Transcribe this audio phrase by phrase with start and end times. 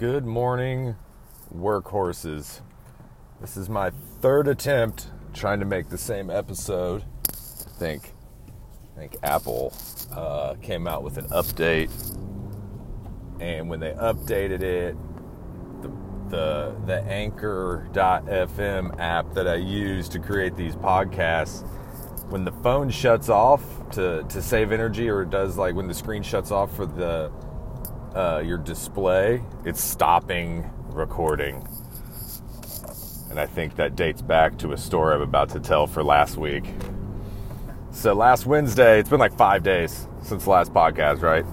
[0.00, 0.96] Good morning,
[1.54, 2.62] workhorses.
[3.38, 3.90] This is my
[4.22, 7.04] third attempt trying to make the same episode.
[7.28, 7.32] I
[7.78, 8.14] think,
[8.96, 9.74] I think Apple
[10.16, 11.90] uh, came out with an update,
[13.40, 14.96] and when they updated it,
[15.82, 15.92] the
[16.30, 21.68] the, the Anchor.fm app that I use to create these podcasts,
[22.30, 25.92] when the phone shuts off to to save energy, or it does like when the
[25.92, 27.30] screen shuts off for the
[28.14, 31.66] uh, your display, it's stopping recording.
[33.30, 36.36] And I think that dates back to a story I'm about to tell for last
[36.36, 36.64] week.
[37.92, 41.44] So last Wednesday, it's been like five days since last podcast, right?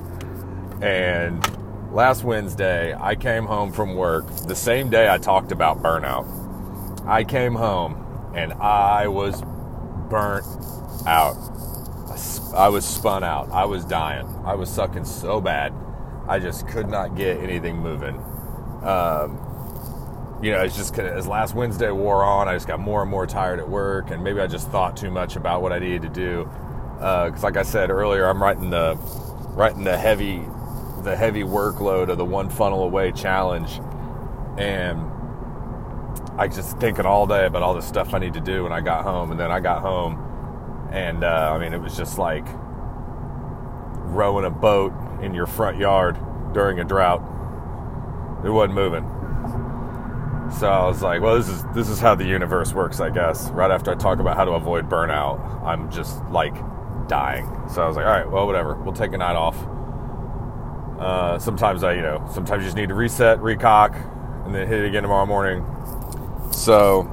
[0.82, 1.44] And
[1.94, 6.26] last Wednesday, I came home from work the same day I talked about burnout.
[7.06, 9.42] I came home and I was
[10.10, 10.46] burnt
[11.06, 11.36] out.
[12.56, 13.52] I was spun out.
[13.52, 14.28] I was dying.
[14.46, 15.74] I was sucking so bad.
[16.28, 18.16] I just could not get anything moving.
[18.84, 19.40] Um,
[20.42, 23.26] you know, it's just as last Wednesday wore on, I just got more and more
[23.26, 26.10] tired at work, and maybe I just thought too much about what I needed to
[26.10, 26.50] do.
[26.96, 28.96] Because, uh, like I said earlier, I'm writing the
[29.56, 30.44] writing the heavy
[31.04, 33.80] the heavy workload of the one funnel away challenge,
[34.58, 35.02] and
[36.38, 38.82] I just thinking all day about all the stuff I need to do when I
[38.82, 42.46] got home, and then I got home, and uh, I mean, it was just like
[44.10, 46.18] rowing a boat in your front yard
[46.54, 47.22] during a drought.
[48.46, 49.04] It wasn't moving.
[50.60, 53.50] So I was like, well, this is this is how the universe works, I guess.
[53.50, 56.56] Right after I talk about how to avoid burnout, I'm just like
[57.08, 57.46] dying.
[57.70, 58.76] So I was like, all right, well, whatever.
[58.76, 59.58] We'll take a night off.
[61.00, 63.96] Uh, sometimes I, you know, sometimes you just need to reset, recock,
[64.46, 65.66] and then hit it again tomorrow morning.
[66.52, 67.04] So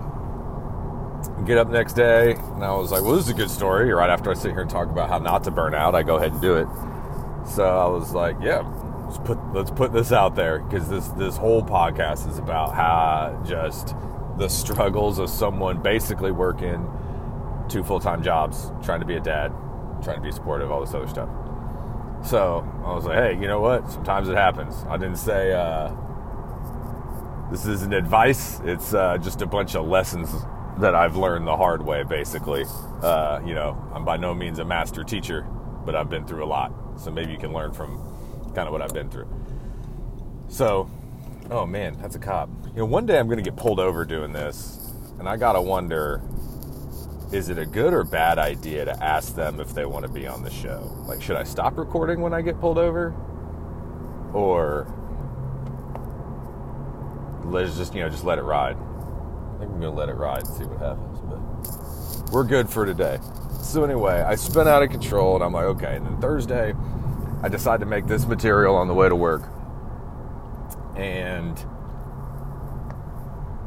[1.45, 3.93] get up next day, and I was like, well, this is a good story.
[3.93, 6.17] Right after I sit here and talk about how not to burn out, I go
[6.17, 6.69] ahead and do it.
[7.47, 8.61] So I was like, yeah,
[9.05, 13.43] let's put let's put this out there because this this whole podcast is about how
[13.47, 13.95] just
[14.39, 16.91] the struggles of someone basically working
[17.69, 19.53] two full time jobs, trying to be a dad,
[20.03, 21.29] trying to be supportive, all this other stuff.
[22.27, 23.91] So I was like, hey, you know what?
[23.91, 24.83] Sometimes it happens.
[24.89, 25.93] I didn't say uh,
[27.51, 28.61] this isn't advice.
[28.65, 30.31] It's uh, just a bunch of lessons
[30.79, 32.65] that I've learned the hard way, basically.
[33.03, 35.47] Uh, you know, I'm by no means a master teacher,
[35.85, 36.73] but I've been through a lot.
[36.97, 37.99] So maybe you can learn from
[38.55, 39.29] kind of what I've been through.
[40.49, 40.91] So,
[41.51, 42.49] oh man, that's a cop.
[42.69, 45.53] You know, one day I'm going to get pulled over doing this, and I got
[45.53, 46.23] to wonder
[47.33, 50.25] is it a good or bad idea to ask them if they want to be
[50.25, 50.97] on the show?
[51.07, 53.13] Like, should I stop recording when I get pulled over?
[54.33, 54.87] Or
[57.45, 58.77] let's just, you know, just let it ride.
[59.55, 61.21] I think I'm to let it ride and see what happens.
[61.21, 63.19] But we're good for today.
[63.63, 65.97] So, anyway, I spin out of control and I'm like, okay.
[65.97, 66.75] And then Thursday,
[67.43, 69.43] I decide to make this material on the way to work.
[70.97, 71.59] And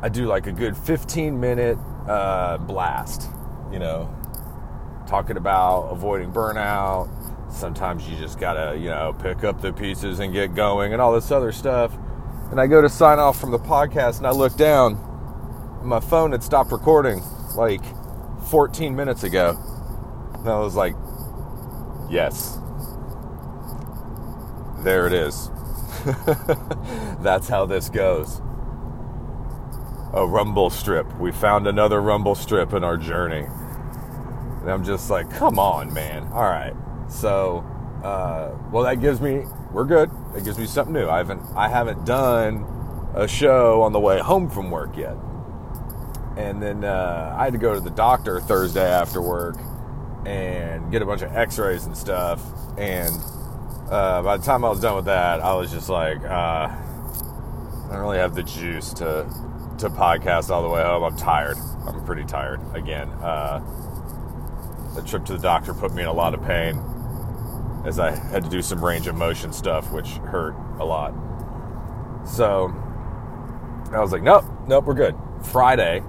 [0.01, 1.77] I do like a good 15 minute
[2.07, 3.29] uh, blast,
[3.71, 4.13] you know,
[5.07, 7.09] talking about avoiding burnout.
[7.51, 11.13] Sometimes you just gotta, you know, pick up the pieces and get going and all
[11.13, 11.97] this other stuff.
[12.51, 15.06] And I go to sign off from the podcast and I look down.
[15.83, 17.21] My phone had stopped recording
[17.55, 17.81] like
[18.47, 19.57] 14 minutes ago.
[20.35, 20.95] And I was like,
[22.09, 22.59] yes.
[24.83, 25.49] There it is.
[27.21, 28.39] That's how this goes.
[30.13, 31.17] A rumble strip.
[31.19, 33.45] We found another rumble strip in our journey.
[34.61, 36.23] And I'm just like, come on, man.
[36.31, 36.73] All right.
[37.09, 37.65] So,
[38.03, 40.09] uh, well, that gives me, we're good.
[40.35, 41.07] It gives me something new.
[41.07, 42.65] I haven't, I haven't done
[43.15, 45.15] a show on the way home from work yet.
[46.37, 49.57] And then uh, I had to go to the doctor Thursday after work
[50.25, 52.41] and get a bunch of x-rays and stuff.
[52.77, 53.13] And
[53.89, 57.89] uh, by the time I was done with that, I was just like, uh, I
[57.89, 59.27] don't really have the juice to
[59.79, 61.03] to podcast all the way home.
[61.03, 61.57] I'm tired.
[61.87, 63.09] I'm pretty tired again.
[63.09, 63.59] Uh,
[64.95, 66.81] the trip to the doctor put me in a lot of pain
[67.85, 71.13] as I had to do some range of motion stuff, which hurt a lot.
[72.27, 72.73] So
[73.93, 75.15] I was like, nope, nope, we're good.
[75.43, 76.01] Friday,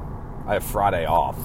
[0.49, 1.37] I have Friday off.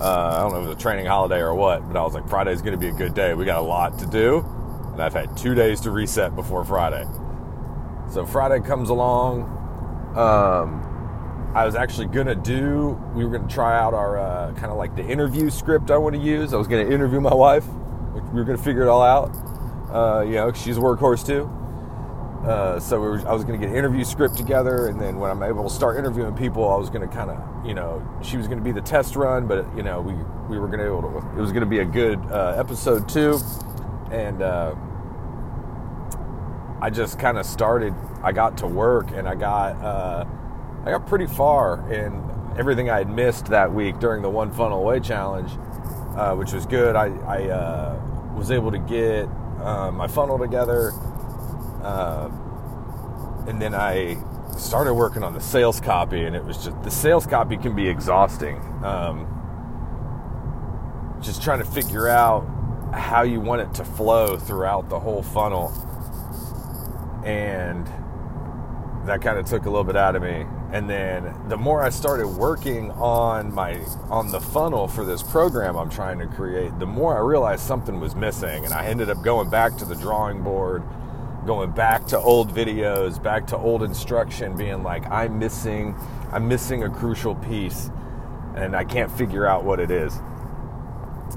[0.00, 2.14] Uh, I don't know if it was a training holiday or what, but I was
[2.14, 3.34] like, Friday's going to be a good day.
[3.34, 4.38] We got a lot to do,
[4.92, 7.04] and I've had two days to reset before Friday.
[8.12, 9.42] So Friday comes along.
[10.16, 14.52] Um, I was actually going to do, we were going to try out our uh,
[14.52, 16.54] kind of like the interview script I want to use.
[16.54, 17.66] I was going to interview my wife.
[17.66, 19.34] We were going to figure it all out.
[19.90, 21.50] Uh, you know, she's a workhorse too.
[22.44, 25.18] Uh, so we were, I was going to get an interview script together, and then
[25.18, 28.06] when I'm able to start interviewing people, I was going to kind of, you know,
[28.22, 30.12] she was going to be the test run, but you know, we
[30.48, 31.18] we were going to able to.
[31.36, 33.40] It was going to be a good uh, episode too,
[34.12, 34.74] and uh,
[36.80, 40.24] I just kind of started I got to work and I got uh,
[40.84, 42.22] I got pretty far in
[42.56, 45.50] everything I had missed that week during the one funnel away challenge,
[46.16, 46.94] uh, which was good.
[46.96, 47.98] I, I
[48.36, 49.28] was able to get
[49.92, 50.92] my funnel together,
[51.82, 52.30] uh,
[53.46, 54.16] and then I
[54.56, 57.88] started working on the sales copy, and it was just the sales copy can be
[57.88, 58.56] exhausting.
[58.84, 59.32] Um,
[61.20, 62.46] just trying to figure out
[62.92, 65.72] how you want it to flow throughout the whole funnel,
[67.24, 67.86] and
[69.06, 70.46] that kind of took a little bit out of me.
[70.72, 73.78] And then the more I started working on my
[74.10, 78.00] on the funnel for this program I'm trying to create, the more I realized something
[78.00, 80.82] was missing, and I ended up going back to the drawing board
[81.46, 85.94] going back to old videos, back to old instruction, being like, I'm missing,
[86.32, 87.90] I'm missing a crucial piece,
[88.56, 90.18] and I can't figure out what it is.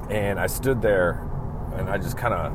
[0.10, 1.26] And I stood there,
[1.76, 2.54] and I just kind of,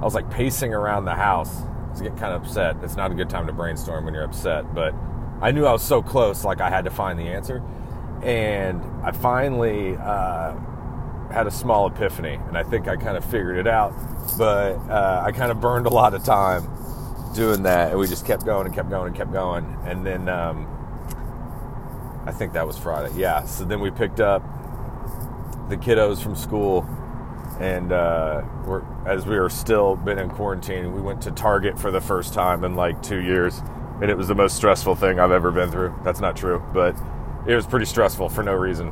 [0.00, 1.62] I was like pacing around the house.
[1.62, 2.76] I was getting kind of upset.
[2.82, 4.94] It's not a good time to brainstorm when you're upset, but
[5.40, 7.62] I knew I was so close, like I had to find the answer.
[8.22, 10.54] And I finally uh,
[11.32, 13.92] had a small epiphany, and I think I kind of figured it out.
[14.38, 16.64] But uh, I kind of burned a lot of time
[17.34, 19.76] doing that, and we just kept going and kept going and kept going.
[19.84, 20.66] And then um,
[22.26, 23.12] I think that was Friday.
[23.16, 23.44] Yeah.
[23.44, 24.42] So then we picked up
[25.68, 26.86] the kiddos from school,
[27.60, 31.90] and uh, we're, as we were still been in quarantine, we went to Target for
[31.90, 33.60] the first time in like two years,
[34.00, 35.94] and it was the most stressful thing I've ever been through.
[36.04, 36.96] That's not true, but
[37.46, 38.88] it was pretty stressful for no reason.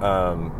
[0.00, 0.58] Um,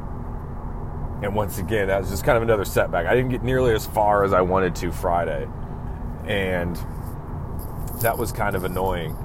[1.22, 3.06] and once again, that was just kind of another setback.
[3.06, 5.46] I didn't get nearly as far as I wanted to Friday
[6.26, 6.76] and
[8.02, 9.16] that was kind of annoying.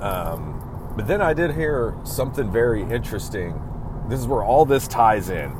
[0.00, 3.60] Um, but then I did hear something very interesting.
[4.08, 5.56] This is where all this ties in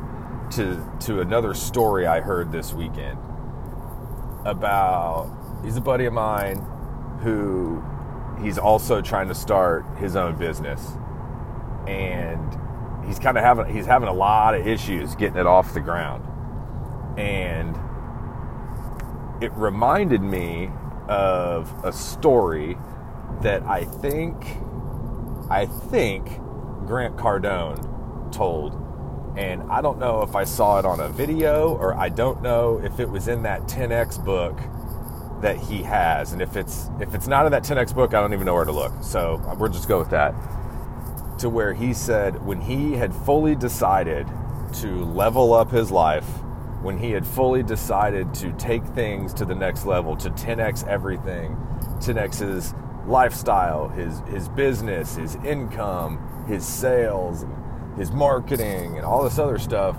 [0.52, 3.18] to to another story I heard this weekend
[4.44, 5.30] about.
[5.64, 6.58] He's a buddy of mine
[7.22, 7.82] who
[8.42, 10.92] he's also trying to start his own business,
[11.86, 12.58] and
[13.06, 16.24] he's kind of having he's having a lot of issues getting it off the ground,
[17.18, 17.78] and
[19.42, 20.70] it reminded me
[21.08, 22.76] of a story
[23.42, 24.36] that I think
[25.50, 26.38] I think
[26.86, 28.78] Grant Cardone told.
[29.36, 32.80] And I don't know if I saw it on a video or I don't know
[32.82, 34.58] if it was in that 10x book
[35.40, 36.32] that he has.
[36.32, 38.64] And if it's if it's not in that 10x book, I don't even know where
[38.64, 38.92] to look.
[39.02, 40.34] So uh, we'll just go with that.
[41.38, 44.26] To where he said when he had fully decided
[44.74, 46.26] to level up his life
[46.82, 51.56] when he had fully decided to take things to the next level, to 10x everything,
[52.00, 52.74] 10x his
[53.06, 57.44] lifestyle, his his business, his income, his sales,
[57.96, 59.96] his marketing, and all this other stuff.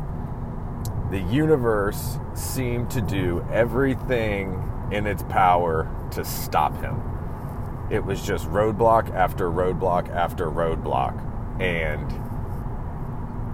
[1.09, 7.01] The universe seemed to do everything in its power to stop him.
[7.89, 11.19] It was just roadblock after roadblock after roadblock.
[11.62, 12.12] And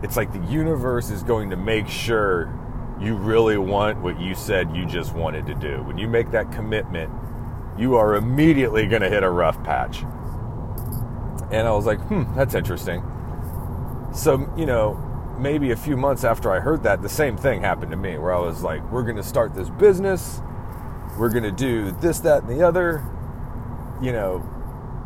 [0.03, 2.53] it's like the universe is going to make sure
[3.01, 5.81] you really want what you said you just wanted to do.
[5.83, 7.11] When you make that commitment,
[7.77, 10.01] you are immediately going to hit a rough patch.
[11.51, 13.03] And I was like, hmm, that's interesting.
[14.13, 14.95] So, you know,
[15.39, 18.33] maybe a few months after I heard that, the same thing happened to me where
[18.33, 20.41] I was like, we're going to start this business.
[21.17, 23.03] We're going to do this, that, and the other.
[24.01, 24.45] You know,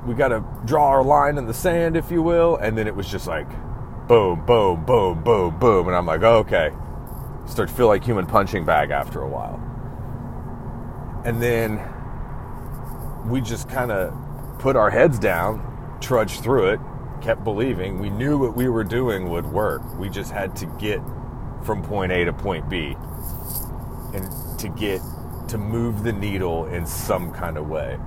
[0.06, 2.56] we got to draw our line in the sand, if you will.
[2.57, 3.47] And then it was just like,
[4.07, 5.88] boom, boom, boom, boom, boom.
[5.88, 6.71] And I'm like, okay,
[7.45, 9.59] start to feel like human punching bag after a while.
[11.26, 11.81] And then
[13.26, 14.14] we just kind of
[14.59, 16.80] put our heads down, trudged through it,
[17.21, 18.00] kept believing.
[18.00, 19.81] We knew what we were doing would work.
[19.97, 21.02] We just had to get
[21.64, 22.95] from point A to point B
[24.14, 25.02] and to get
[25.47, 27.97] to move the needle in some kind of way.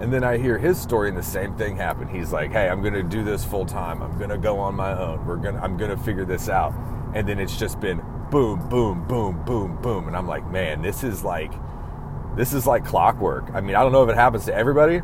[0.00, 2.10] And then I hear his story and the same thing happened.
[2.10, 4.02] He's like, "Hey, I'm going to do this full time.
[4.02, 5.24] I'm going to go on my own.
[5.24, 6.74] We're going I'm going to figure this out."
[7.14, 10.08] And then it's just been boom, boom, boom, boom, boom.
[10.08, 11.52] And I'm like, man, this is like,
[12.36, 13.50] this is like clockwork.
[13.52, 15.00] I mean, I don't know if it happens to everybody,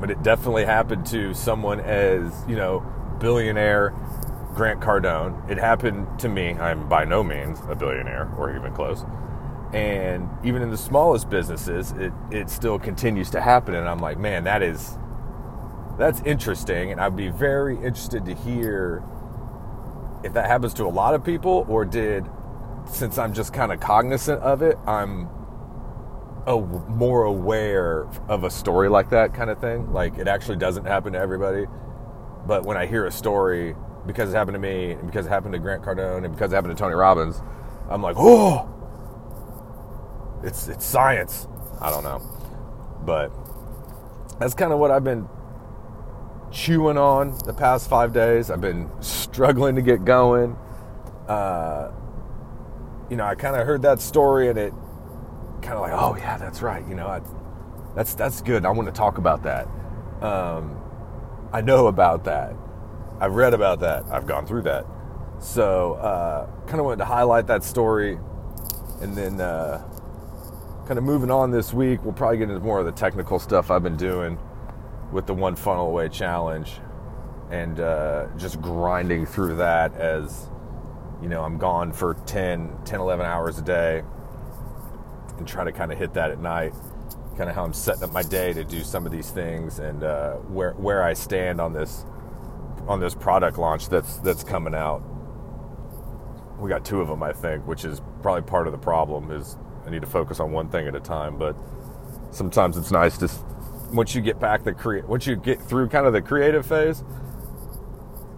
[0.00, 2.80] but it definitely happened to someone as, you know,
[3.20, 3.94] billionaire
[4.54, 5.50] Grant Cardone.
[5.50, 6.50] It happened to me.
[6.50, 9.04] I'm by no means a billionaire or even close.
[9.72, 13.74] And even in the smallest businesses, it, it still continues to happen.
[13.74, 14.96] And I'm like, man, that is,
[15.98, 16.92] that's interesting.
[16.92, 19.02] And I'd be very interested to hear
[20.24, 22.24] if that happens to a lot of people or did
[22.90, 25.28] since I'm just kind of cognizant of it, I'm
[26.46, 29.92] a, more aware of a story like that kind of thing.
[29.92, 31.66] Like it actually doesn't happen to everybody,
[32.46, 33.74] but when I hear a story
[34.06, 36.54] because it happened to me and because it happened to Grant Cardone and because it
[36.54, 37.40] happened to Tony Robbins,
[37.88, 38.68] I'm like, oh,
[40.42, 41.48] it's it's science.
[41.80, 42.20] I don't know,
[43.04, 43.30] but
[44.38, 45.28] that's kind of what I've been
[46.50, 48.50] chewing on the past five days.
[48.50, 48.90] I've been
[49.34, 50.56] struggling to get going.
[51.28, 51.90] Uh,
[53.10, 54.72] you know, I kind of heard that story and it
[55.60, 56.86] kind of like, oh yeah, that's right.
[56.88, 57.20] You know, I,
[57.96, 58.64] that's that's good.
[58.64, 59.66] I want to talk about that.
[60.22, 60.80] Um,
[61.52, 62.54] I know about that.
[63.20, 64.04] I've read about that.
[64.10, 64.86] I've gone through that.
[65.40, 68.18] So, uh, kind of wanted to highlight that story,
[69.00, 69.82] and then uh,
[70.86, 73.70] kind of moving on this week, we'll probably get into more of the technical stuff
[73.70, 74.38] I've been doing
[75.12, 76.72] with the one funnel away challenge,
[77.50, 80.48] and uh, just grinding through that as
[81.22, 84.02] you know I'm gone for 10, 10, 11 hours a day,
[85.38, 86.72] and try to kind of hit that at night
[87.36, 90.02] kind of how I'm setting up my day to do some of these things and
[90.04, 92.04] uh, where where I stand on this
[92.86, 95.02] on this product launch that's that's coming out.
[96.58, 99.30] We got two of them, I think, which is probably part of the problem.
[99.30, 101.56] Is I need to focus on one thing at a time, but
[102.30, 103.30] sometimes it's nice to
[103.92, 107.04] once you get back the create once you get through kind of the creative phase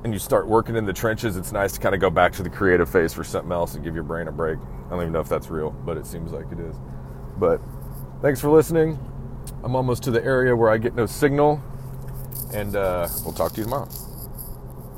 [0.07, 2.43] and you start working in the trenches, it's nice to kind of go back to
[2.43, 4.57] the creative phase for something else and give your brain a break.
[4.87, 6.77] I don't even know if that's real, but it seems like it is.
[7.37, 7.61] But
[8.23, 8.99] Thanks for listening.
[9.63, 11.63] I'm almost to the area where I get no signal,
[12.55, 13.89] and uh, we'll talk to you tomorrow.